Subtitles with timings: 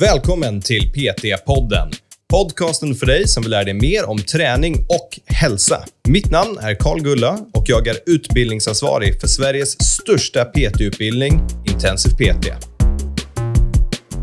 [0.00, 1.92] Välkommen till PT-podden.
[2.30, 5.84] Podcasten för dig som vill lära dig mer om träning och hälsa.
[6.08, 11.40] Mitt namn är Karl Gulla och jag är utbildningsansvarig för Sveriges största PT-utbildning,
[11.72, 12.46] Intensiv PT.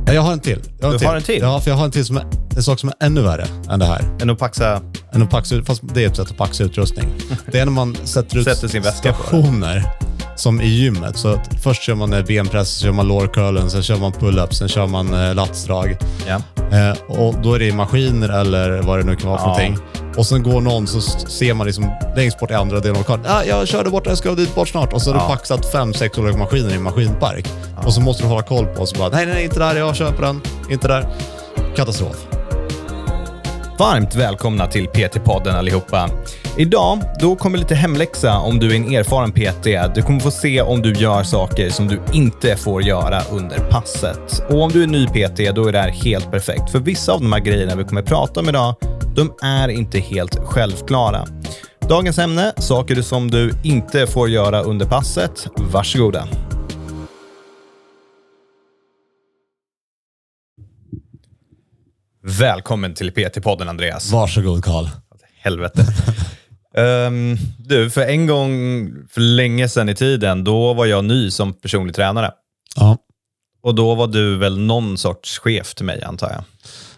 [0.07, 0.59] Ja, Jag har en till.
[0.81, 1.39] Jag Du har en till?
[1.41, 3.79] Ja, för jag har en till som är, en sak som är ännu värre än
[3.79, 4.17] det här.
[4.21, 4.81] Än att paxa...
[5.13, 7.05] Än att paxa, ut- fast det är ett sätt att paxa utrustning.
[7.51, 9.83] Det är när man sätter ut Sätter sin väska på det.
[10.35, 11.17] Som i gymmet.
[11.17, 14.51] Så att först kör man eh, benpress, sen kör man lårcurlen, sen kör man pull-ups,
[14.53, 15.97] sen kör man eh, latsdrag.
[16.27, 16.35] Ja.
[16.77, 19.57] Eh, och då är det maskiner eller vad det nu kan vara för Ja.
[19.57, 19.77] någonting.
[20.17, 23.25] Och sen går någon så ser man liksom längst bort i andra delen av lokalen.
[23.29, 24.93] Ah, jag körde bort, jag ska dit bort snart.
[24.93, 25.23] Och så har Ja.
[25.23, 27.47] du paxat fem, sex olika maskiner i en maskinpark.
[27.85, 29.95] Och så måste du hålla koll på och så bara, nej, nej, inte där, jag
[29.95, 30.41] köper den.
[30.69, 31.07] Inte där.
[31.75, 32.15] Katastrof.
[33.79, 36.09] Varmt välkomna till PT-podden allihopa.
[36.57, 39.95] Idag då kommer lite hemläxa om du är en erfaren PT.
[39.95, 44.43] Du kommer få se om du gör saker som du inte får göra under passet.
[44.49, 46.71] Och om du är ny PT, då är det här helt perfekt.
[46.71, 48.75] För vissa av de här grejerna vi kommer prata om idag,
[49.15, 51.25] de är inte helt självklara.
[51.89, 55.47] Dagens ämne, saker som du inte får göra under passet.
[55.55, 56.27] Varsågoda.
[62.23, 64.11] Välkommen till PT-podden Andreas.
[64.11, 64.85] Varsågod Karl.
[65.41, 65.85] Helvete.
[66.77, 68.51] Ehm, du, för en gång
[69.09, 72.31] för länge sedan i tiden, då var jag ny som personlig tränare.
[72.75, 72.97] Ja,
[73.63, 76.43] Och då var du väl någon sorts chef till mig, antar jag?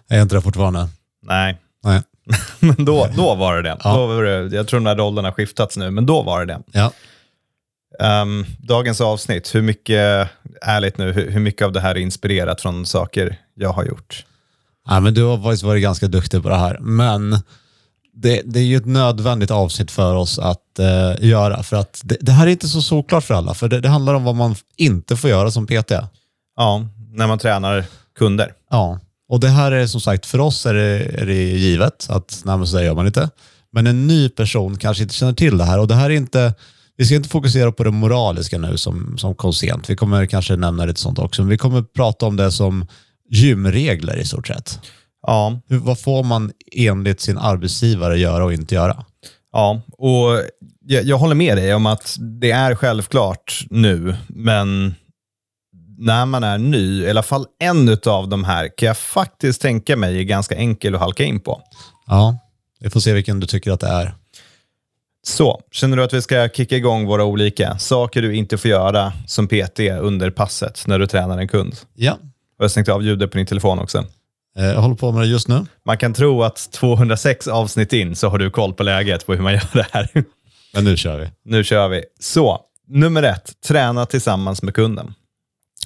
[0.08, 0.88] jag är inte det fortfarande.
[1.22, 2.02] Nej, Nej.
[2.59, 3.78] men då, då var det det.
[3.84, 3.94] Ja.
[3.95, 4.56] Då var det.
[4.56, 6.62] Jag tror de här rollerna har skiftats nu, men då var det det.
[6.72, 6.92] Ja.
[8.00, 10.30] Ehm, dagens avsnitt, hur mycket,
[10.62, 14.26] ärligt nu, hur, hur mycket av det här är inspirerat från saker jag har gjort?
[14.88, 16.78] ja, men du har faktiskt varit ganska duktig på det här.
[16.80, 17.39] Men
[18.16, 21.63] det, det är ju ett nödvändigt avsnitt för oss att eh, göra.
[21.63, 23.53] För att det, det här är inte så såklart för alla.
[23.53, 25.91] För det, det handlar om vad man inte får göra som PT.
[26.55, 27.86] Ja, när man tränar
[28.17, 28.53] kunder.
[28.69, 28.99] Ja,
[29.30, 32.77] och det här är som sagt, för oss är det, är givet att nej, så
[32.77, 33.30] där gör man inte.
[33.71, 36.54] Men en ny person kanske inte känner till det här och det här är inte,
[36.98, 39.89] vi ska inte fokusera på det moraliska nu som, som kom sent.
[39.89, 42.87] Vi kommer kanske nämna lite sånt också, men vi kommer prata om det som
[43.30, 44.80] gymregler i stort sett.
[45.27, 49.05] Ja, Hur, vad får man enligt sin arbetsgivare göra och inte göra?
[49.52, 50.41] Ja, och
[50.86, 54.95] jag, jag håller med dig om att det är självklart nu, men
[55.97, 59.97] när man är ny, i alla fall en av de här kan jag faktiskt tänka
[59.97, 61.61] mig är ganska enkel att halka in på.
[62.07, 62.37] Ja,
[62.80, 64.15] vi får se vilken du tycker att det är.
[65.27, 69.13] Så, känner du att vi ska kicka igång våra olika saker du inte får göra
[69.27, 71.75] som PT under passet när du tränar en kund?
[71.93, 72.13] Ja,
[72.57, 74.05] Och jag stängt av ljudet på din telefon också.
[74.60, 75.66] Eh, jag håller på med det just nu.
[75.86, 79.42] Man kan tro att 206 avsnitt in så har du koll på läget på hur
[79.42, 80.10] man gör det här.
[80.73, 81.30] Men nu kör vi.
[81.45, 82.04] Nu kör vi.
[82.20, 85.14] Så, nummer ett, träna tillsammans med kunden.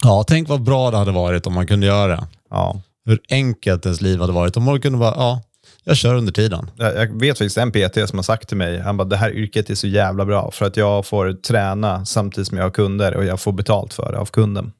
[0.04, 2.28] Ja, tänk vad bra det hade varit om man kunde göra det.
[2.50, 5.42] Ja, hur enkelt ens liv hade varit om man kunde bara, ja,
[5.84, 6.72] jag kör under tiden.
[6.78, 9.32] Jag jag vet faktiskt en PT som har sagt till mig, han bara, det här
[9.32, 13.16] yrket är så jävla bra för att jag får träna samtidigt som jag har kunder
[13.16, 14.72] och jag får betalt för det av kunden.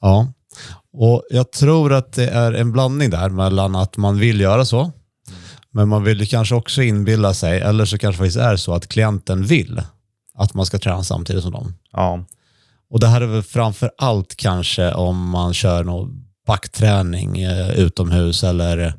[0.00, 0.32] Ja,
[1.00, 4.92] och jag tror att det är en blandning där mellan att man vill göra så,
[5.70, 9.44] men man vill kanske också inbilla sig, eller så kanske det är så att klienten
[9.44, 9.82] vill
[10.34, 11.74] att man ska träna samtidigt som dem.
[11.92, 12.24] Ja,
[12.90, 18.44] Och det här är väl framför allt kanske om man kör någon backträning eh, utomhus
[18.44, 18.94] eller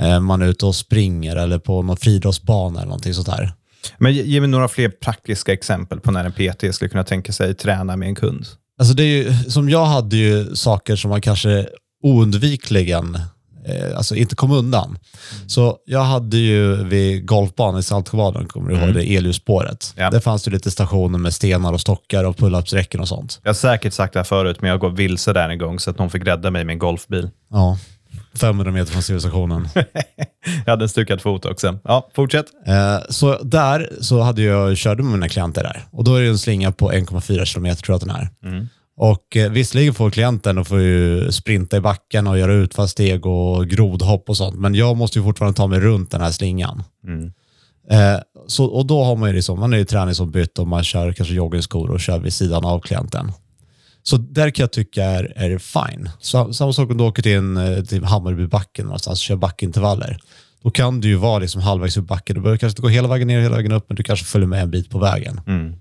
[0.00, 3.52] eh, man är ute och springer eller på någon friidrottsbana eller någonting sånt där.
[3.98, 7.32] men ge, ge mig några fler praktiska exempel på när en PT skulle kunna tänka
[7.32, 8.46] sig träna med en kund.
[8.78, 11.66] Alltså det är ju, som jag hade ju saker som man kanske
[12.02, 13.18] oundvikligen
[13.66, 14.98] eh, alltså inte kom undan.
[15.46, 19.94] Så jag hade ju vid golfbanan i Saltsjöbaden, kommer du ihåg det, elljusspåret.
[19.96, 20.10] Ja.
[20.10, 23.40] Där fanns det lite stationer med stenar och stockar och pull-ups-räcken och sånt.
[23.42, 25.90] Jag har säkert sagt det här förut, men jag går vilse där en gång så
[25.90, 27.30] att någon fick rädda mig med en golfbil.
[27.50, 27.78] Ja,
[28.40, 29.68] 500 meter från civilisationen.
[30.64, 31.78] jag hade en stukad fot också.
[31.84, 32.46] Ja, fortsätt.
[32.66, 35.84] Eh, så där så hade jag, körde med mina klienter där.
[35.90, 38.28] Och då är det en slinga på 1,4 kilometer tror jag att den är.
[38.96, 43.66] Och eh, visserligen får klienten och får ju sprinta i backen och göra utfallssteg och
[43.66, 44.56] grodhopp och sånt.
[44.56, 46.82] Men jag måste ju fortfarande ta mig runt den här slingan.
[47.90, 51.12] Eh, så, och då har man ju liksom, man är ju träningsombytt och man kör
[51.12, 53.32] kanske joggingskor och kör vid sidan av klienten.
[54.06, 56.10] Så där kan jag tycka är, är fine.
[56.20, 60.18] Så, samma sak om du åker till, en, eh, till Hammarbybacken någonstans och kör backintervaller.
[60.62, 62.34] Då kan du ju vara liksom halvvägs upp backen.
[62.36, 64.48] Du behöver kanske inte gå hela vägen ner hela vägen upp, men du kanske följer
[64.48, 65.40] med en bit på vägen.
[65.46, 65.74] Mm.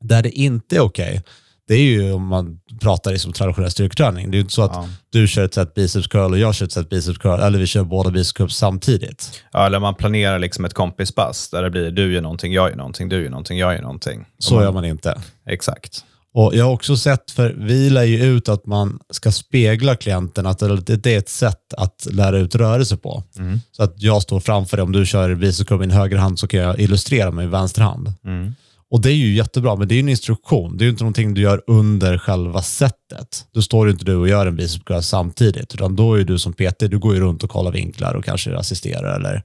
[0.00, 1.22] Där det inte är okej,
[1.68, 4.30] det är ju om man pratar liksom traditionell styrketräning.
[4.30, 4.88] Det är ju inte så att Ja.
[5.10, 7.66] du kör ett set biceps curl och jag kör ett set biceps curl, eller vi
[7.66, 9.42] kör båda biceps curl samtidigt.
[9.52, 12.76] Ja, eller man planerar liksom ett kompispass där det blir du gör någonting, jag gör
[12.76, 14.24] någonting, du gör någonting, jag gör någonting.
[14.38, 15.20] Så gör man inte.
[15.48, 16.04] Exakt.
[16.34, 20.46] Och Jag har också sett, för vi lär ju ut att man ska spegla klienten,
[20.46, 23.22] att det är ett sätt att lära ut rörelse på.
[23.38, 23.60] Mm.
[23.72, 26.60] Så att jag står framför dig, om du kör biceps min höger hand så kan
[26.60, 28.12] jag illustrera med vänster hand.
[28.24, 28.54] Mm.
[28.90, 30.76] Och det är ju jättebra, men det är en instruktion.
[30.76, 33.46] Det är ju inte någonting du gör under själva sättet.
[33.52, 36.78] Då står inte du och gör en biceps samtidigt, utan då är du som PT,
[36.78, 39.42] du går ju runt och kollar vinklar och kanske assisterar, eller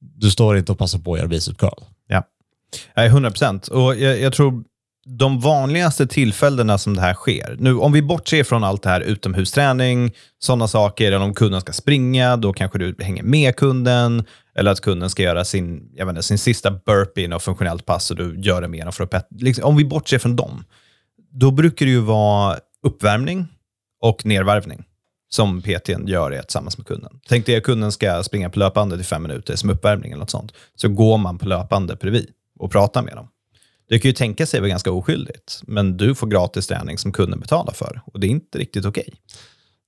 [0.00, 1.84] du står inte och passar på att göra biceps curl.
[2.08, 2.22] Ja,
[2.96, 3.68] Nej, 100 procent.
[3.68, 4.64] Och jag, jag tror
[5.08, 9.00] de vanligaste tillfällena som det här sker, nu om vi bortser från allt det här
[9.00, 14.24] utomhusträning, sådana saker, eller om kunden ska springa, då kanske du hänger med kunden,
[14.54, 18.10] eller att kunden ska göra sin, jag inte, sin sista burpee i något funktionellt pass
[18.10, 20.64] och du gör det med dem för att pet, liksom, Om vi bortser från dem,
[21.30, 23.46] då brukar det ju vara uppvärmning
[24.00, 24.84] och nedvarvning
[25.28, 27.20] som PTn gör det tillsammans med kunden.
[27.28, 30.30] Tänk dig att kunden ska springa på löpande i fem minuter som uppvärmning eller något
[30.30, 30.52] sånt.
[30.74, 33.28] Så går man på löpande bredvid och pratar med dem.
[33.88, 37.40] Det kan ju tänka sig vara ganska oskyldigt, men du får gratis träning som kunden
[37.40, 39.04] betalar för och det är inte riktigt okej.
[39.06, 39.14] Okay.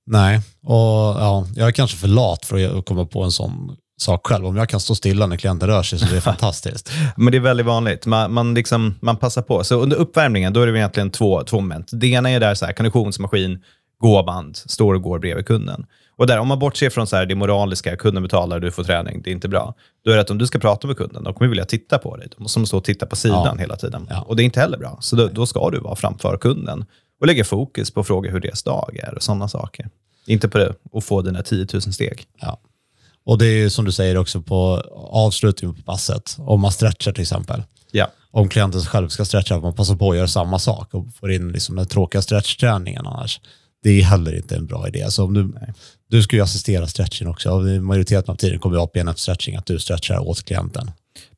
[0.05, 0.75] Nej, och
[1.21, 4.45] ja, jag är kanske för lat för att komma på en sån sak själv.
[4.45, 6.91] Om jag kan stå stilla när klienten rör sig så det är fantastiskt.
[7.17, 8.05] Men det är väldigt vanligt.
[8.05, 9.63] Man, man, liksom, man passar på.
[9.63, 11.89] Så under uppvärmningen då är det egentligen två, två moment.
[11.93, 13.63] Det ena är där så här, konditionsmaskin,
[13.99, 15.85] gåband, står och går bredvid kunden.
[16.19, 19.21] Och där, om man bortser från så här, det moraliska, kunden betalar, du får träning,
[19.21, 19.73] det är inte bra.
[20.05, 22.17] Då är det att om du ska prata med kunden, de kommer vilja titta på
[22.17, 22.27] dig.
[22.37, 23.55] De måste stå och titta på sidan ja.
[23.59, 24.07] hela tiden.
[24.09, 24.21] Ja.
[24.21, 24.97] Och det är inte heller bra.
[25.01, 26.85] Så då, då, ska du vara framför kunden
[27.19, 29.89] och lägga fokus på frågor hur deras dag är och sådana saker.
[30.25, 32.23] Inte på det att få dina 10 000 steg.
[32.41, 32.59] Ja.
[33.23, 37.21] Och det är som du säger också på avslutningen på passet, om man stretchar till
[37.21, 37.63] exempel.
[37.91, 38.07] Ja.
[38.31, 41.51] Om klienten själv ska stretcha, man passar på att göra samma sak och får in
[41.51, 43.39] liksom den tråkiga stretchträningen annars
[43.83, 45.11] det är heller inte en bra idé.
[45.11, 45.53] Så om du,
[46.09, 47.59] du ska ju assistera stretching också.
[47.59, 50.91] Majoriteten av tiden kommer APNF-stretching att du stretchar åt klienten.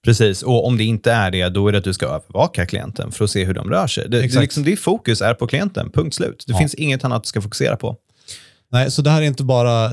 [0.03, 3.11] Precis, och om det inte är det, då är det att du ska övervaka klienten
[3.11, 4.09] för att se hur de rör sig.
[4.09, 6.43] Det, det, liksom, ditt fokus är på klienten, punkt slut.
[6.47, 6.59] Det ja.
[6.59, 7.97] finns inget annat du ska fokusera på.
[8.71, 9.91] Nej, så det här är inte bara eh,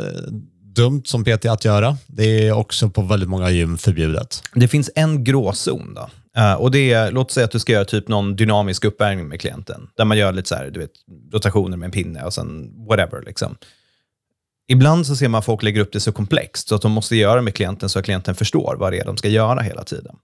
[0.63, 1.97] dumt som PT att göra.
[2.07, 4.43] Det är också på väldigt många gym förbjudet.
[4.55, 6.11] Det finns en gråzon då.
[6.39, 9.41] Uh, och det är, låt säga att du ska göra typ någon dynamisk uppvärmning med
[9.41, 10.91] klienten, där man gör lite så här, du vet,
[11.33, 13.23] rotationer med en pinne och sen whatever.
[13.23, 13.57] Liksom.
[14.69, 17.37] Ibland så ser man folk lägger upp det så komplext, så att de måste göra
[17.37, 20.17] det med klienten så att klienten förstår vad det är de ska göra hela tiden.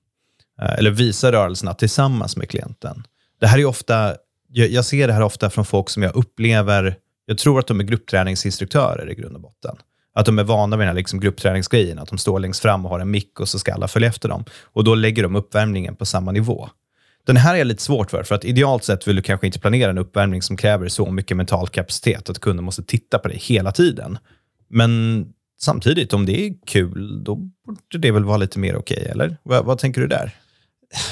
[0.63, 3.07] Uh, eller visa rörelserna tillsammans med klienten.
[3.41, 4.15] Det här är ofta,
[4.49, 6.97] jag, jag ser det här ofta från folk som jag upplever,
[7.27, 9.77] jag tror att de är gruppträningsinstruktörer i grund och botten.
[10.15, 12.91] Att de är vana vid den här liksom gruppträningsgrejen, att de står längst fram och
[12.91, 14.45] har en mick och så ska alla följa efter dem.
[14.63, 16.69] Och då lägger de uppvärmningen på samma nivå.
[17.27, 19.91] Den här är lite svårt för, för att idealt sett vill du kanske inte planera
[19.91, 23.73] en uppvärmning som kräver så mycket mental kapacitet att kunden måste titta på dig hela
[23.73, 24.19] tiden.
[24.69, 25.27] Men
[25.61, 29.37] samtidigt, om det är kul, då borde det väl vara lite mer okej, okay, eller?
[29.43, 30.35] Vad, vad, tänker du där?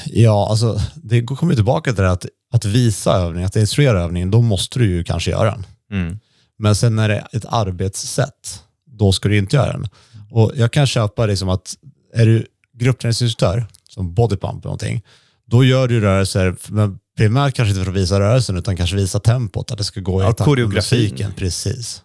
[0.07, 4.43] Ja, alltså det kommer tillbaka till det att, att visa övningen, att instruera övningen, då
[4.43, 5.67] måste du ju kanske göra den.
[5.93, 6.19] Mm.
[6.59, 8.63] Men sen är det ett arbetssätt
[8.93, 9.89] då ska du inte göra den.
[10.31, 11.75] Och jag kan köpa det som att
[12.15, 12.47] är du
[12.79, 15.03] gruppträningsinstruktör, som bodypump eller någonting,
[15.47, 19.21] då gör du rörelser, men primärt kanske inte för att visa rörelsen, utan kanske visa
[19.21, 21.33] tempot, att det ska gå i ja, koreografin.
[21.37, 22.03] Precis.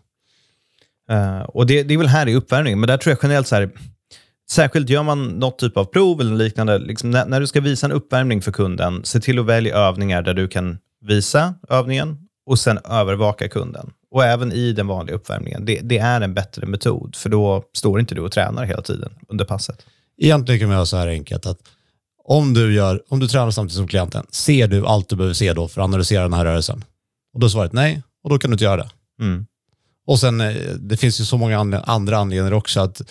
[1.12, 3.56] Uh, och det, det, är väl här i uppvärmningen, men där tror jag generellt så
[3.56, 3.70] här,
[4.50, 7.86] särskilt gör man något typ av prov eller liknande, liksom när, när, du ska visa
[7.86, 12.60] en uppvärmning för kunden, se till att välja övningar där du kan visa övningen och
[12.60, 13.92] sen övervaka kunden.
[14.12, 15.66] Och även i den vanliga uppvärmningen.
[15.66, 19.14] Det, det, är en bättre metod, för då står inte du och tränar hela tiden
[19.28, 19.86] under passet.
[20.18, 21.60] Egentligen kan man göra så här enkelt att
[22.24, 25.54] om du, gör, om du tränar samtidigt som klienten, ser du allt du behöver se
[25.54, 26.84] då för att analysera den här rörelsen?
[27.34, 28.90] Och då är svaret nej, och då kan du inte göra det.
[29.22, 29.46] Mm.
[30.08, 33.02] Och sen, eh, det finns ju så många andra anledningar också att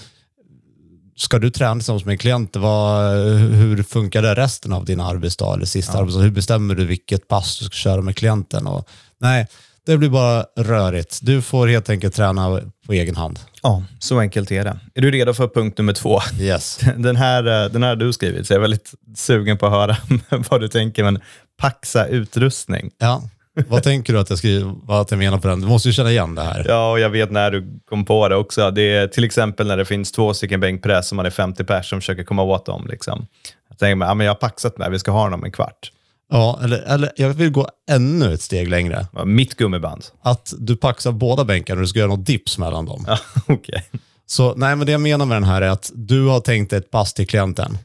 [1.16, 5.54] ska du träna tillsammans med en klient, vad, hur funkar det resten av din arbetsdag
[5.54, 5.98] eller sista ja.
[5.98, 6.20] arbetsdag?
[6.20, 8.66] Hur bestämmer du vilket pass du ska köra med klienten?
[8.66, 9.46] Och, nej,
[9.86, 11.18] det blir bara rörigt.
[11.22, 13.38] Du får helt enkelt träna på egen hand.
[13.62, 14.78] Ja, så enkelt är det.
[14.94, 16.20] Är du redo för punkt nummer två?
[16.40, 16.80] Yes.
[16.96, 19.72] Den här, eh, den här har du skrivit, så jag är väldigt sugen på att
[19.72, 19.96] höra
[20.50, 21.04] vad du tänker.
[21.04, 21.20] Men
[21.60, 22.90] paxa utrustning.
[22.98, 23.22] Ja.
[23.68, 25.60] Vad tänker du att jag, skriver, vad jag menar på den?
[25.60, 26.64] Du måste ju känna igen det här.
[26.68, 28.70] Ja, och jag vet när du kom på det också.
[28.70, 31.88] Det är till exempel när det finns två stycken bänkpress och man är 50 pers
[31.90, 32.86] som försöker komma åt dem.
[32.90, 33.26] Liksom.
[33.68, 35.90] Jag tänker ja, men jag har paxat med, vi ska ha dem en kvart.
[36.30, 39.06] Ja, eller, eller jag vill gå ännu ett steg längre.
[39.24, 40.04] Mitt gummiband.
[40.22, 43.04] Att du paxar båda bänkarna och du ska göra något dips mellan dem.
[43.08, 43.18] Ja,
[43.54, 43.80] okay.
[44.26, 46.90] Så nej, men det jag menar med den här är att du har tänkt ett
[46.90, 47.78] pass till klienten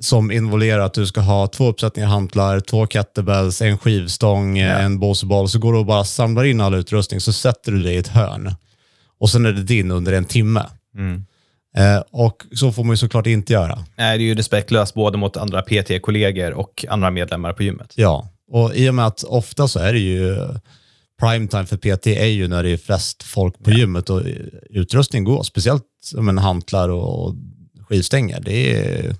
[0.00, 4.78] som involverar att du ska ha två uppsättningar hantlar, två kettlebells, en skivstång, ja.
[4.78, 5.48] en båseboll.
[5.48, 8.08] Så går du och bara samlar in all utrustning, så sätter du dig i ett
[8.08, 8.54] hörn.
[9.18, 10.66] Och sen är det din under en timme.
[10.96, 11.24] Mm.
[11.76, 13.84] Eh, och så får man ju såklart inte göra.
[13.96, 17.92] Nej, det är ju respektlöst både mot andra PT-kollegor och andra medlemmar på gymmet.
[17.96, 20.36] Ja, Och i och med att ofta så är det ju
[21.20, 24.22] primetime för PT är ju när det är flest folk på gymmet och
[24.70, 25.84] utrustning går, speciellt
[26.14, 27.34] men, hantlar och
[27.88, 28.40] skivstänger.
[28.40, 29.16] Det är,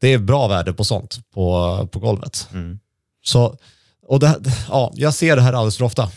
[0.00, 2.48] det är bra värde på sånt på, på golvet.
[2.52, 2.78] Mm.
[3.24, 3.56] Så,
[4.06, 6.10] och det, ja, jag ser det här alldeles för ofta.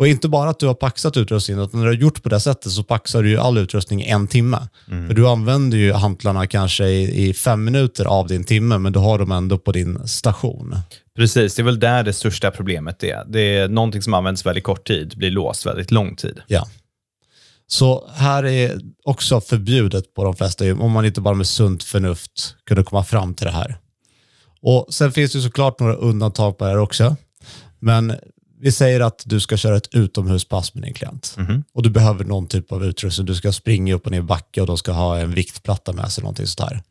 [0.00, 2.40] Och inte bara att du har paxat utrustningen, utan när du har gjort på det
[2.40, 4.68] sättet så paxar du ju all utrustning i en timme.
[4.86, 8.98] För du använder ju hantlarna kanske i, i fem minuter av din timme, men du
[8.98, 10.76] har dem ändå på din station.
[11.16, 13.24] Precis, det är väl där det största problemet är.
[13.28, 16.40] Det är någonting som används väldigt kort tid, blir låst väldigt lång tid.
[16.46, 16.68] Ja.
[17.66, 21.82] Så här är också förbjudet på de flesta gym, om man inte bara med sunt
[21.82, 23.78] förnuft kunde komma fram till det här.
[24.62, 27.16] Och Sen finns det såklart några undantag på det här också.
[27.78, 28.16] Men
[28.60, 31.36] vi säger att du ska köra ett utomhuspass med din klient.
[31.72, 33.26] Och du behöver någon typ av utrustning.
[33.26, 36.22] Du ska springa upp och ner backe och de ska ha en viktplatta med sig.
[36.22, 36.82] Någonting sånt här.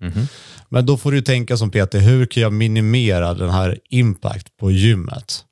[0.70, 4.72] Men då får du tänka som Peter, hur kan jag minimera den här impact på
[4.72, 5.46] gymmet?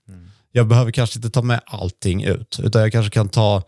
[0.52, 3.64] Jag behöver kanske inte ta med allting ut, utan jag kanske kan ta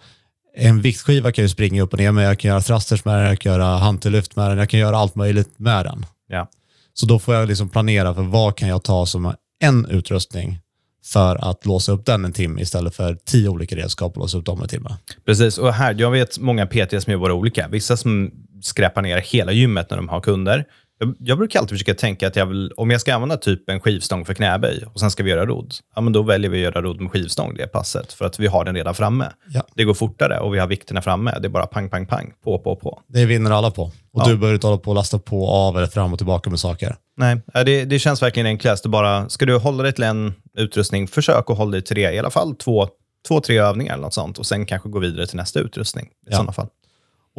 [0.57, 3.25] en viktskiva kan jag springa upp och ner med, jag kan göra thrusters med den,
[3.25, 6.05] jag kan göra hantellyft med den, jag kan göra allt möjligt med den.
[6.27, 6.49] Ja.
[6.93, 10.59] Så då får jag liksom planera för vad kan jag ta som en utrustning
[11.05, 14.45] för att låsa upp den en timme istället för tio olika redskap och låsa upp
[14.45, 14.89] dem en timme.
[15.25, 17.67] Precis, och här, jag vet många PT som gör våra olika.
[17.67, 20.65] Vissa som skräpar ner hela gymmet när de har kunder.
[21.01, 23.79] Jag, jag brukar alltid försöka tänka att jag vill, om jag ska använda typ en
[23.79, 26.73] skivstång för knäböj och sen ska vi göra rodd, ja, men då väljer vi att
[26.73, 29.25] göra rodd med skivstång det passet, för att vi har den redan framme.
[29.49, 29.61] Ja.
[29.75, 31.37] Det går fortare och vi har vikterna framme.
[31.41, 33.01] Det är bara pang, pang, pang, på, på, på.
[33.07, 33.83] Det vinner alla på.
[33.83, 34.25] Och Ja.
[34.27, 36.95] du behöver inte hålla på och lasta på av eller fram och tillbaka med saker.
[37.17, 38.83] Nej, det, det känns verkligen enklast.
[38.83, 42.13] Det bara, ska du hålla dig till en utrustning, försök att hålla dig till det.
[42.13, 42.87] I alla fall två,
[43.27, 46.05] två tre övningar eller något sånt och sen kanske gå vidare till nästa utrustning.
[46.05, 46.31] I Ja.
[46.37, 46.67] sådana fall.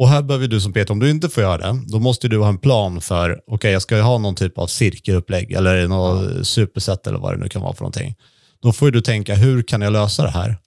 [0.01, 2.37] Och här behöver du som Peter, om du inte får göra det, då måste du
[2.37, 6.47] ha en plan för, okej jag ska ju ha någon typ av cirkelupplägg eller något
[6.47, 8.15] superset eller vad det nu kan vara för någonting.
[8.61, 10.57] Då får ju du tänka, hur kan jag lösa det här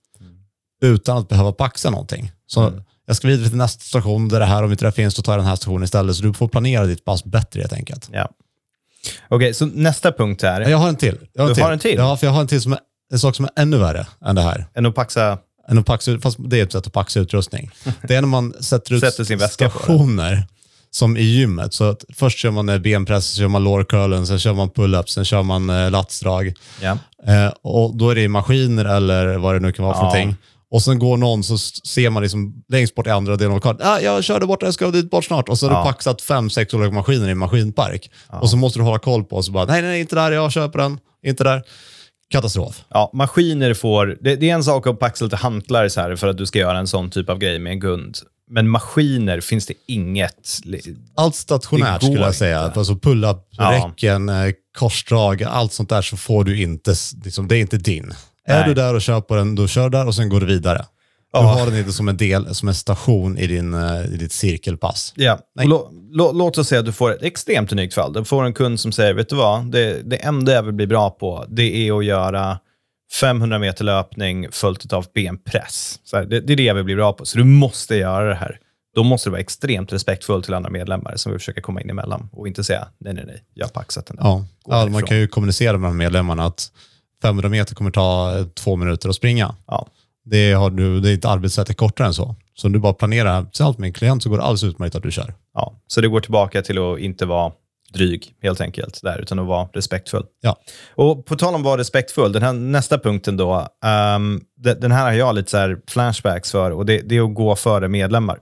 [0.82, 2.32] utan att behöva paxa någonting?
[2.46, 2.72] Så
[3.06, 5.32] jag ska vidare till nästa station där det här, om inte det finns, då tar
[5.32, 6.16] jag den här stationen istället.
[6.16, 8.08] Så du får planera ditt pass bättre helt enkelt.
[8.12, 8.28] Ja.
[9.28, 11.18] Okej, så nästa punkt Ja, Jag har en till.
[11.32, 11.96] Jag har Du har en till?
[11.96, 12.78] Ja, för jag har en till som är,
[13.12, 14.66] en sak som är ännu värre än det här.
[14.74, 17.70] än att paxa än att ut- fast det är ett sätt att paxa utrustning.
[18.08, 20.46] Det är när man sätter ut Sätter sin väska på stationer
[20.90, 21.74] som i gymmet.
[21.74, 25.42] Så först kör man benpress, sen kör man lårcurlen, sen kör man pull-ups, sen kör
[25.42, 26.52] man eh, latsdrag.
[26.82, 26.98] Ja.
[27.26, 30.04] Eh, och då är det i maskiner eller vad det nu kan vara för Ja.
[30.04, 30.36] någonting.
[30.70, 33.80] Och sen går någon så ser man liksom längst bort i andra delen av lokalen.
[33.84, 35.48] Ah, jag körde bort, jag ska dit bort snart.
[35.48, 35.80] Och så har Ja.
[35.80, 38.10] du paxat fem, sex olika maskiner i en maskinpark.
[38.28, 40.52] Och så måste du hålla koll på och så bara, nej, nej, inte där, jag
[40.52, 41.62] köper den, inte där.
[42.30, 42.84] Katastrof.
[42.88, 44.16] Ja, maskiner får...
[44.20, 46.58] Det, det är en sak att paxa lite hantlar så här för att du ska
[46.58, 48.18] göra en sån typ av grej med en gund.
[48.50, 50.58] Men maskiner finns det inget...
[51.16, 52.66] Allt stationärt skulle jag säga.
[52.66, 52.78] inte.
[52.78, 53.72] Alltså pull-up, Ja.
[53.72, 58.14] räcken, eh, korsdrag, allt sånt där så får du inte, liksom, det är inte din.
[58.46, 58.68] Är Nej.
[58.68, 60.84] du där och kör på den, då kör där och sen går du vidare.
[61.40, 64.32] Du har den inte som en del, som en station i, din, eh, i ditt
[64.32, 65.12] cirkelpass.
[65.16, 68.12] Ja, lå, lå, låt oss säga att du får ett extremt unikt fall.
[68.12, 70.86] Du får en kund som säger, vet du vad, det, det enda jag vill bli
[70.86, 72.58] bra på, det är att göra
[73.20, 76.00] 500 meter löpning följt av benpress.
[76.04, 78.28] Så här, det, det är det jag vill bli bra på, så du måste göra
[78.28, 78.58] det här.
[78.94, 82.28] Då måste du vara extremt respektfull till andra medlemmar som vill försöka komma in emellan
[82.32, 84.16] och inte säga, nej, nej, nej, jag har paxat den.
[84.16, 84.44] där." Ja.
[84.66, 86.72] Ja, man kan ju kommunicera med medlemmarna att
[87.22, 89.54] 500 meter kommer ta eh, två minuter att springa.
[89.66, 89.86] Ja.
[90.24, 92.36] Det, har du, det är inte arbetssättet kortare än så.
[92.54, 95.02] Så om du bara planerar tillsammans med en klient så går det alldeles utmärkt att
[95.02, 95.34] du kör.
[95.54, 97.52] Ja, så det går tillbaka till att inte vara
[97.94, 100.24] dryg, helt enkelt, där, utan att vara respektfull.
[100.40, 100.56] Ja.
[100.94, 103.68] Och på tal om att vara respektfull, den här nästa punkten då,
[104.56, 107.56] de- den här har jag lite så flashbacks för, och det, det är att gå
[107.56, 108.38] före medlemmar.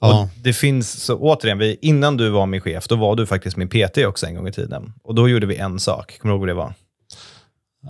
[0.00, 0.22] Ja.
[0.22, 3.56] Och det finns, så återigen, vi, innan du var min chef, då var du faktiskt
[3.56, 4.92] min PT också en gång i tiden.
[5.04, 6.74] Och då gjorde vi en sak, kommer du ihåg vad det var?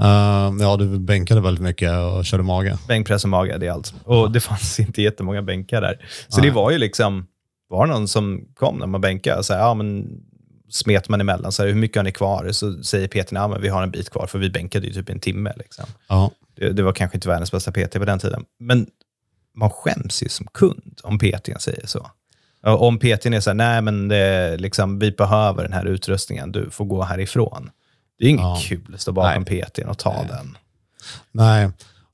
[0.01, 2.79] Eh, ja, du bänkade väldigt mycket och körde mage.
[2.89, 3.95] Bänkpress och mage, det är allt.
[4.05, 6.07] Och det fanns inte jättemånga bänkar där.
[6.29, 7.27] Så det var ju liksom,
[7.69, 10.21] var det någon som kom när man bänkade, så här, ja men
[10.71, 12.53] smet man emellan, så här, hur mycket har ni kvar?
[12.53, 15.09] Så säger PT, ja men vi har en bit kvar, för vi bänkade ju typ
[15.11, 15.53] en timme.
[15.57, 15.85] Liksom.
[16.09, 16.31] Ja.
[16.57, 18.45] Det, det var kanske inte världens bästa PT på den tiden.
[18.59, 18.87] Men
[19.55, 22.11] man skäms ju som kund om PT säger så.
[22.63, 26.53] Och Om PT är så här, nej men det, liksom, vi behöver den här utrustningen,
[26.53, 27.71] du får gå härifrån.
[28.19, 28.59] Det är inget Ja.
[28.63, 29.63] kul att stå bakom Nej.
[29.63, 30.59] PT och ta den.
[31.33, 31.71] Nej,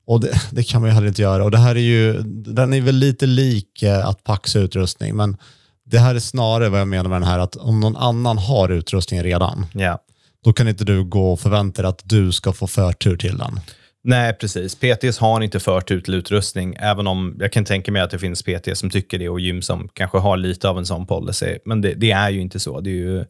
[0.07, 1.43] och det, det kan man ju heller inte göra.
[1.43, 5.37] Och det här är ju, den är väl lite lik eh, att paxa utrustning, men
[5.85, 8.69] det här är snarare vad jag menar med den här att om någon annan har
[8.69, 9.99] utrustningen redan, Ja.
[10.43, 13.59] då kan inte du gå och förvänta dig att du ska få förtur till den.
[14.03, 14.75] Nej, precis.
[14.75, 18.43] PTs har inte förtur till utrustning, även om jag kan tänka mig att det finns
[18.43, 21.57] PT som tycker det och gym som kanske har lite av en sån policy.
[21.65, 22.79] Men det, det är ju inte så.
[22.81, 23.25] Det är ju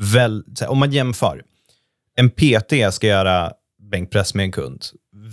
[0.00, 1.42] väl, om man jämför,
[2.16, 3.52] en PT ska göra
[3.90, 4.84] bänkpress med en kund.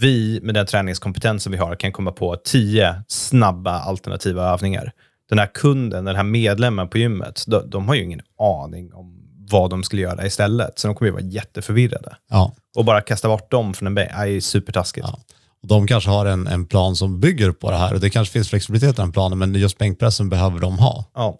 [0.02, 4.92] Vi, med den träningskompetensen vi har, kan komma på tio snabba alternativa övningar.
[5.30, 9.20] Den här kunden, den här medlemmen på gymmet, de, de har ju ingen aning om
[9.52, 10.80] vad de skulle göra istället.
[10.80, 12.16] Så de kommer ju vara jätteförvirrade.
[12.30, 12.56] Ja.
[12.76, 15.08] Och bara kasta bort dem från en bänk är supertaskigt.
[15.08, 15.20] Ja.
[15.62, 18.32] Och de kanske har en, en plan som bygger på det här och det kanske
[18.32, 21.06] finns flexibilitet i den planen, men just bänkpressen behöver de ha.
[21.14, 21.40] Ja.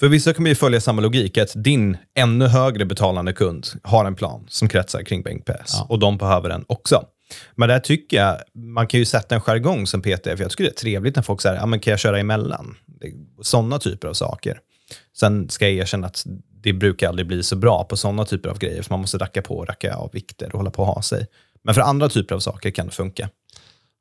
[0.00, 4.14] För vissa kommer ju följa samma logik, att din ännu högre betalande kund har en
[4.14, 5.86] plan som kretsar kring bänkpress Ja.
[5.88, 7.04] och de behöver den också.
[7.54, 10.64] Men där tycker jag, man kan ju sätta en jargong som PT, för jag tycker
[10.64, 12.76] det är trevligt när folk säger, ja men kan jag köra emellan?
[13.42, 14.58] Sådana typer av saker.
[15.18, 16.24] Sen ska jag erkänna att
[16.62, 19.42] det brukar aldrig bli så bra på sådana typer av grejer, för man måste racka
[19.42, 21.26] på och racka av vikter och hålla på att ha sig.
[21.64, 23.28] Men för andra typer av saker kan det funka.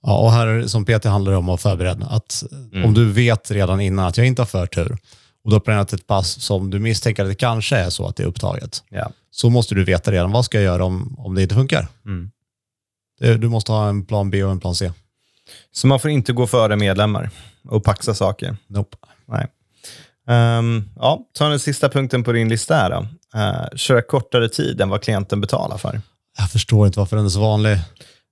[0.03, 2.05] Ja, och här som PT handlar det om att förbereda.
[2.05, 2.85] Att Mm.
[2.85, 4.97] Om du vet redan innan att jag inte har förtur
[5.45, 8.15] och du har planerat ett pass som du misstänker att det kanske är så att
[8.15, 9.11] det är upptaget, Ja.
[9.31, 11.87] så måste du veta redan vad ska jag göra om, om det inte funkar.
[12.05, 12.31] Mm.
[13.19, 14.91] Du måste ha en plan B och en plan C.
[15.71, 17.29] Så man får inte gå före medlemmar
[17.63, 18.57] och paxa saker.
[18.67, 18.97] Nope.
[19.25, 19.47] Nej.
[20.27, 23.07] Ehm, ja, ta den sista punkten på din lista här då.
[23.39, 26.01] Uh, köra kortare tid än vad klienten betalar för.
[26.37, 27.77] Jag förstår inte varför den är så vanlig.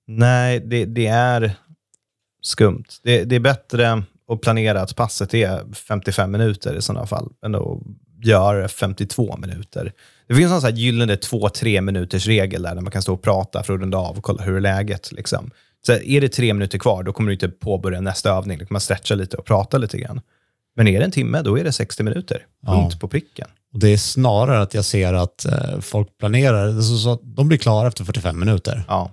[0.07, 1.55] Nej, det, det är
[2.41, 2.85] skumt.
[3.03, 7.55] Det, det är bättre att planera att passet är 55 minuter i sådana fall, än
[7.55, 7.77] att
[8.23, 9.91] göra 52 minuter.
[10.27, 13.21] Det finns en sån här gyllene 2-3 minuters regel där, där man kan stå och
[13.21, 15.11] prata för att runda av och kolla hur är läget.
[15.11, 15.51] Liksom.
[15.85, 18.57] Så är det tre minuter kvar, då kommer du inte påbörja nästa övning.
[18.57, 20.21] Då kan man stretcha lite och prata lite grann.
[20.75, 22.45] Men är det en timme, då är det 60 minuter.
[22.67, 22.99] Punkt Ja.
[22.99, 23.47] på pricken.
[23.73, 27.57] Och det är snarare att jag ser att eh, folk planerar, så, så de blir
[27.57, 28.83] klara efter 45 minuter.
[28.87, 29.11] Ja.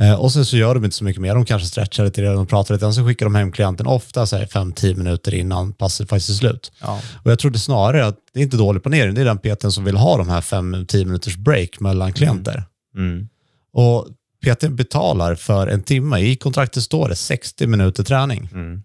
[0.00, 1.34] Eh, och sen så gör de inte så mycket mer.
[1.34, 4.24] De kanske stretchar lite redan och pratar lite, och så skickar de hem klienten ofta
[4.24, 6.72] 5-10 minuter innan passet faktiskt är slut.
[6.80, 7.00] Ja.
[7.24, 9.84] Och jag trodde snarare att det är inte dålig planering, det är den PTn som
[9.84, 12.64] vill ha de här 5-10 minuters break mellan klienter.
[12.96, 13.28] Mm.
[13.72, 14.08] Och
[14.44, 18.48] PTn betalar för en timme, i kontraktet står det 60 minuter träning.
[18.52, 18.82] Mm.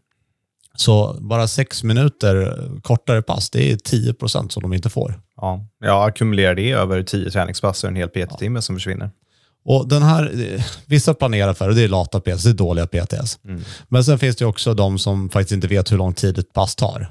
[0.75, 5.19] Så bara 6 minuter kortare pass, det är 10 procent som de inte får.
[5.35, 5.65] Ja.
[5.79, 9.09] Jag ackumulerar det över 10 träningspass och en hel PT-timme som försvinner.
[9.65, 12.87] Och den här, eh, vissa planerar för det, det är lata PTs, det är dåliga
[12.87, 13.39] PTs.
[13.87, 16.75] Men sen finns det också de som faktiskt inte vet hur lång tid ett pass
[16.75, 17.07] tar.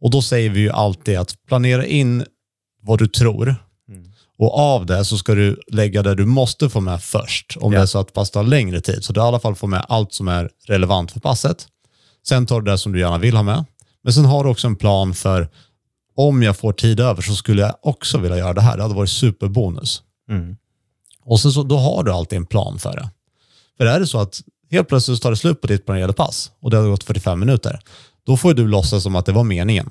[0.00, 2.24] Och då säger vi ju alltid att planera in
[2.82, 3.56] vad du tror
[4.38, 7.56] och av det så ska du lägga det du måste få med först.
[7.60, 7.78] Om Ja.
[7.78, 9.04] det är så att passet tar längre tid.
[9.04, 11.66] Så du i alla fall får med allt som är relevant för passet.
[12.28, 13.64] Sen tar du det som du gärna vill ha med.
[14.02, 15.48] Men sen har du också en plan för
[16.16, 18.76] om jag får tid över så skulle jag också vilja göra det här.
[18.76, 20.02] Det hade varit superbonus.
[20.30, 20.56] Mm.
[21.26, 23.10] Och sen så, då har du alltid en plan för det.
[23.78, 26.70] För är det så att helt plötsligt tar det slut på ditt planerade pass och
[26.70, 27.80] det har gått 45 minuter,
[28.26, 29.90] då får du låtsas som att det var meningen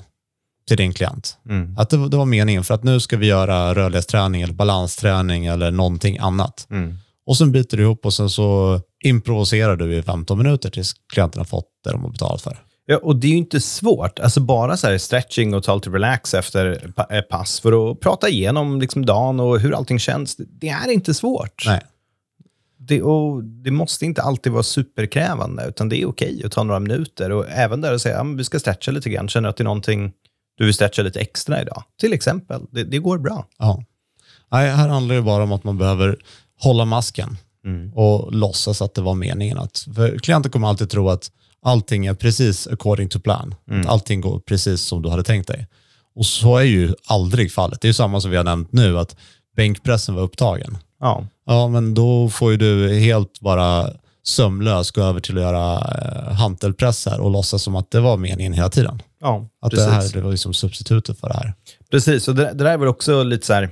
[0.67, 1.37] till din klient.
[1.49, 1.77] Mm.
[1.77, 5.71] Att det, det var meningen för att nu ska vi göra rörlighetsträning eller balansträning eller
[5.71, 6.67] någonting annat.
[6.69, 6.97] Mm.
[7.25, 11.39] Och sen byter du ihop och sen så improviserar du i 15 minuter tills klienten
[11.39, 12.57] har fått det de har betalat för.
[12.85, 14.19] Ja, och det är ju inte svårt.
[14.19, 18.29] Alltså bara så här stretching och ta lite relax efter eh, pass för att prata
[18.29, 20.35] igenom liksom dagen och hur allting känns.
[20.37, 21.63] Det är inte svårt.
[21.65, 21.81] Nej.
[22.77, 26.79] Det, och det måste inte alltid vara superkrävande, utan det är okej att ta några
[26.79, 27.31] minuter.
[27.31, 29.27] Och även där att säga att vi ska stretcha lite grann.
[29.27, 30.11] Känner du att det är någonting
[30.57, 31.83] du vill stretcha lite extra idag?
[31.99, 32.61] Till exempel.
[32.71, 33.47] Det, det går bra.
[33.57, 33.83] Ja.
[34.51, 36.17] Nej, här handlar det bara om att man behöver
[36.59, 37.37] hålla masken
[37.93, 39.57] och låtsas att det var meningen.
[39.57, 41.31] Att, för klienten kommer alltid tro att
[41.65, 43.55] allting är precis according to plan.
[43.71, 45.67] Att allting går precis som du hade tänkt dig.
[46.15, 47.81] Och så är ju aldrig fallet.
[47.81, 49.15] Det är ju samma som vi har nämnt nu, att
[49.55, 50.77] bänkpressen var upptagen.
[50.99, 51.27] Ja.
[51.45, 53.89] Ja, men då får ju du helt bara
[54.23, 58.53] sömlös gå över till att göra eh, hantelpressar och låtsas som att det var meningen
[58.53, 59.01] hela tiden.
[59.21, 59.85] Ja, Att precis.
[59.85, 61.53] det här det var liksom substitutet för det här.
[61.91, 63.69] Precis, och det, det där är väl också lite så här,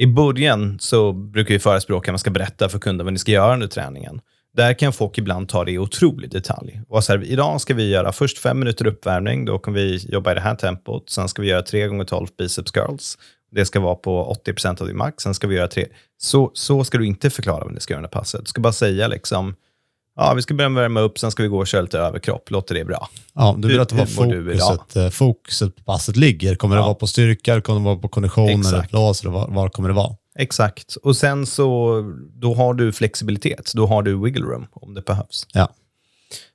[0.00, 3.32] i början så brukar vi förespråka att man ska berätta för kunden vad ni ska
[3.32, 4.20] göra under träningen.
[4.56, 6.80] Där kan folk ibland ta det i otrolig detalj.
[6.88, 10.32] Och så här, idag ska vi göra först fem minuter uppvärmning, då kommer vi jobba
[10.32, 11.10] i det här tempot.
[11.10, 13.18] Sen ska vi göra 3 gånger 12 biceps curls.
[13.52, 15.22] Det ska vara på 80% av din max.
[15.22, 15.86] Sen ska vi göra tre.
[16.18, 18.40] Så, så ska du inte förklara vad ni ska göra under passet.
[18.44, 19.54] Du ska bara säga liksom,
[20.16, 22.50] ja, vi ska börja att värma upp, sen ska vi gå och köra lite överkropp.
[22.50, 23.08] Låter det bra?
[23.34, 26.54] Ja, du Hur- berättar var du fokuset, eh, fokuset på passet ligger.
[26.54, 26.84] Kommer det Ja.
[26.86, 28.94] vara på styrka, kommer det vara på kondition eller Exakt.
[28.94, 30.16] Eller var, var kommer det vara?
[30.38, 30.96] Exakt.
[30.96, 32.00] Och sen så,
[32.34, 33.72] då har du flexibilitet.
[33.74, 35.46] Då har du wiggle room om det behövs.
[35.52, 35.68] Ja.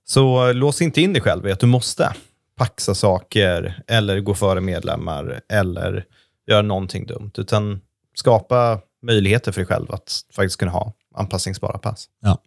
[0.06, 2.14] Så eh, lås inte in dig själv i att du måste
[2.58, 6.06] paxa saker eller gå före medlemmar eller
[6.48, 7.32] göra någonting dumt.
[7.38, 7.82] Utan
[8.16, 12.08] skapa möjligheter för dig själv att faktiskt kunna ha anpassningsbara pass.
[12.22, 12.38] Ja.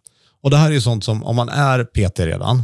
[0.42, 2.62] Och det här är ju sånt som, om man är PT redan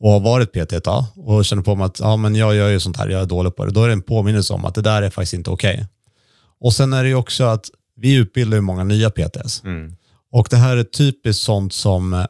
[0.00, 2.68] och har varit PT ett tag och känner på mig att ja, men jag gör
[2.68, 4.74] ju sånt här, jag är dålig på det, då är det en påminnelse om att
[4.74, 5.86] det där är faktiskt inte okej.
[6.60, 9.62] Och sen är det ju också att vi utbildar ju många nya PTs.
[10.32, 12.26] Och det här är typiskt sånt som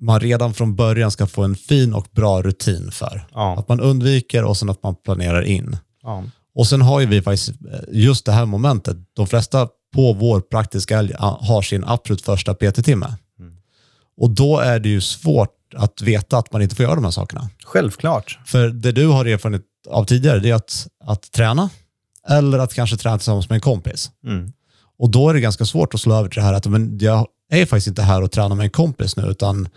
[0.00, 3.26] man redan från början ska få en fin och bra rutin för.
[3.34, 3.58] Ja.
[3.58, 5.76] Att man undviker och sen att man planerar in.
[6.02, 6.24] Ja.
[6.54, 8.96] Och sen har ju vi faktiskt eh, just det här momentet.
[9.12, 13.14] De flesta på vår praktiska älg a- har sin absolut första PT-timme.
[14.20, 17.10] Och då är det ju svårt att veta att man inte får göra de här
[17.10, 17.50] sakerna.
[17.64, 18.38] Självklart.
[18.46, 21.70] För det du har erfarenhet av tidigare, det är att, att träna
[22.28, 24.10] eller att kanske träna tillsammans med en kompis.
[24.24, 24.52] Mm.
[25.00, 27.26] Och då är det ganska svårt att slå över till det här att men jag
[27.50, 29.68] är faktiskt inte här och tränar med en kompis nu, utan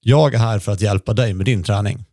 [0.00, 2.04] jag är här för att hjälpa dig med din träning.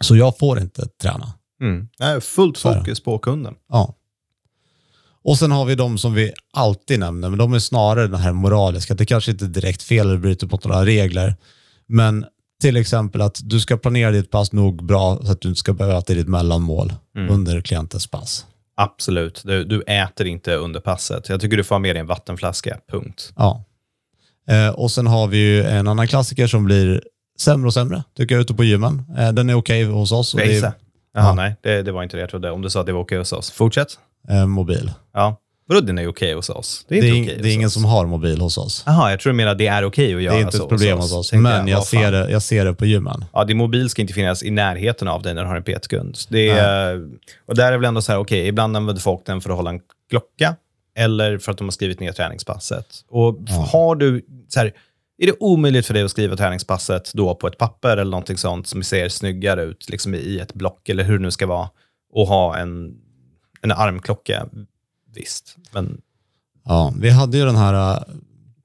[0.00, 1.32] Så jag får inte träna.
[1.60, 1.88] Mm.
[1.98, 3.54] Nej, fullt fokus på kunden.
[3.68, 3.94] Ja.
[5.24, 8.32] Och sen har vi de som vi alltid nämner, men de är snarare den här
[8.32, 8.94] moraliska.
[8.94, 11.36] Det kanske inte är direkt fel eller bryter mot några regler,
[11.86, 12.24] men
[12.60, 15.72] till exempel att du ska planera ditt pass nog bra så att du inte ska
[15.72, 16.92] behöva äta ditt mellanmål
[17.30, 18.46] under klientens pass.
[18.76, 19.42] Absolut.
[19.44, 21.28] Du, du äter inte under passet.
[21.28, 22.78] Jag tycker du får ha med dig en vattenflaska.
[22.90, 23.32] Punkt.
[23.36, 23.64] Ja.
[24.48, 27.02] Eh, och sen har vi ju en annan klassiker som blir
[27.38, 29.02] sämre och sämre, tycker jag, ute på gymmen.
[29.18, 30.34] Eh, den är okej hos oss.
[30.34, 30.72] Race.
[31.14, 31.34] Jaha, Ja.
[31.34, 32.50] nej, det, det var inte det jag trodde.
[32.50, 33.50] Om du sa att det var okej hos oss.
[33.50, 33.98] Fortsätt.
[34.28, 34.92] eh, mobil.
[35.14, 35.36] Ja.
[35.68, 36.84] Vadå, den är okej hos oss?
[36.88, 37.72] Det är Det är, okej det är ingen oss.
[37.72, 38.82] som har mobil hos oss.
[38.86, 40.62] Jaha, jag tror du menar att det är okej att Det göra är inte så
[40.62, 43.24] ett problem hos oss, Tänkte men jag, vad ser det, jag ser det på gymmen.
[43.32, 46.16] Ja, din mobil ska inte finnas i närheten av dig när du har en PT-kund.
[46.28, 47.08] Det är,
[47.46, 49.70] och där är väl ändå så här, okej, ibland använder folk den för att hålla
[49.70, 50.56] en klocka
[50.96, 52.86] eller för att de har skrivit ner träningspasset.
[53.08, 53.38] Och
[53.72, 54.72] har du, så här,
[55.18, 58.66] är det omöjligt för dig att skriva träningspasset då på ett papper eller någonting sånt
[58.66, 61.68] som ser snyggare ut liksom i ett block eller hur det nu ska vara
[62.12, 62.94] och ha en,
[63.62, 64.46] en armklocka?
[65.16, 66.00] Visst, men
[66.64, 68.02] Ja, vi hade ju den här äh,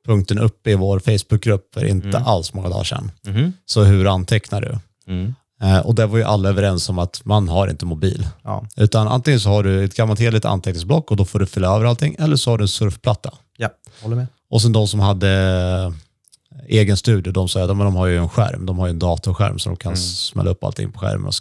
[0.06, 3.12] punkten uppe i vår Facebookgrupp för inte alls många dagar sedan.
[3.28, 3.54] Mhm.
[3.66, 4.78] Så hur antecknar du?
[5.08, 8.28] mm, Eh, och där var ju alla överens om att man har inte mobil.
[8.44, 8.66] ja.
[8.78, 11.86] Utan antingen så har du ett gammalt heligt anteckningsblock och då får du fylla över
[11.86, 13.34] allting, eller så har du en surfplatta.
[13.58, 13.70] ja,
[14.02, 14.28] håller med.
[14.50, 15.94] Och sen de som hade
[16.67, 19.60] egen studio, de sa att de, har ju en skärm, de har ju en datorskärm
[19.60, 21.34] så de kan smälla upp allting på skärmen och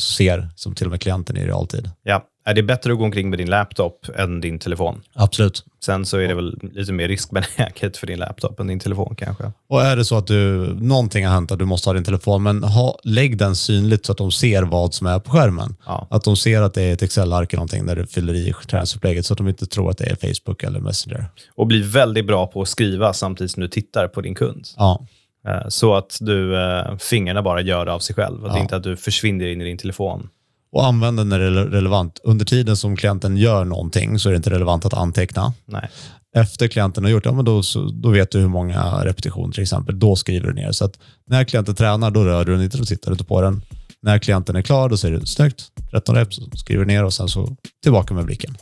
[0.00, 1.90] ser som till och med klienten i realtid.
[2.02, 2.24] Ja.
[2.44, 5.00] Är det bättre att gå omkring med din laptop än din telefon?
[5.14, 5.64] Absolut.
[5.84, 9.52] Sen så är det väl lite mer riskbenäget för din laptop än din telefon kanske.
[9.68, 12.42] Och är det så att du, någonting har hänt att du måste ha din telefon,
[12.42, 15.76] men ha, lägg den synligt så att de ser vad som är på skärmen.
[15.86, 16.06] Ja.
[16.10, 19.26] Att de ser att det är ett Excel-ark eller någonting där du fyller i träningsupplägget
[19.26, 21.24] så att de inte tror att det är Facebook eller Messenger.
[21.54, 24.64] Och bli väldigt bra på att skriva samtidigt som du tittar på din kund.
[24.76, 25.06] Ja,
[25.48, 28.46] Eh, Så att du, eh, fingrarna bara gör det av sig själv.
[28.46, 28.62] Att Ja.
[28.62, 30.28] inte att du försvinner in i din telefon.
[30.72, 32.20] Och använd den när det är relevant.
[32.24, 35.52] Under tiden som klienten gör någonting så är det inte relevant att anteckna.
[35.66, 35.90] Nej.
[36.36, 39.52] Efter klienten har gjort det, ja, men då, så, då vet du hur många repetitioner
[39.52, 39.98] till exempel.
[39.98, 40.72] Då skriver du ner.
[40.72, 40.98] Så att
[41.30, 43.62] när klienten tränar, då rör du den inte, då tittar du inte på den.
[44.02, 47.28] När klienten är klar, då säger du snyggt, 13 reps, skriver du ner och sen
[47.28, 48.56] så tillbaka med blicken.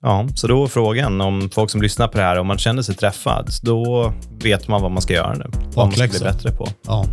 [0.00, 2.82] Ja, så då är frågan om folk som lyssnar på det här, om man känner
[2.82, 5.50] sig träffad, då vet man vad man ska göra nu.
[5.74, 6.68] Vad man ska bli bättre på.
[6.86, 7.06] Ja.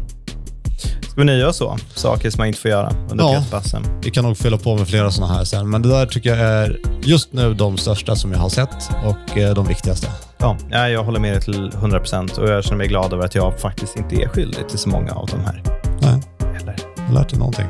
[1.12, 1.78] Ska nöja oss så?
[1.95, 3.41] Saker som man inte får göra under Ja.
[3.41, 3.84] PT-passen.
[4.04, 6.39] Vi kan nog fylla på med flera sådana här sen, men det där tycker jag
[6.39, 10.08] är just nu de största som jag har sett och eh, de viktigaste.
[10.38, 13.36] Ja, ja, jag håller med dig till 100% och jag känner mig glad över att
[13.36, 15.63] jag faktiskt inte är skyldig till så många av de här.
[16.02, 16.21] Nej,
[16.62, 16.76] Eller?
[16.97, 17.65] jag har lärt dig någonting.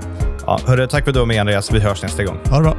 [0.45, 1.71] Ja, hörru, tack för att du var med Andreas.
[1.71, 2.37] Vi hörs nästa gång.
[2.49, 2.75] Ha det bra.